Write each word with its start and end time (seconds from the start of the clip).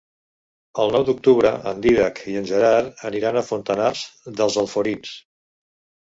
El 0.83 0.91
nou 0.93 1.03
d'octubre 1.09 1.49
en 1.71 1.83
Dídac 1.83 2.21
i 2.31 2.33
en 2.39 2.47
Gerard 2.51 3.03
aniran 3.09 3.37
a 3.41 3.43
Fontanars 3.49 4.01
dels 4.41 4.57
Alforins. 4.63 5.13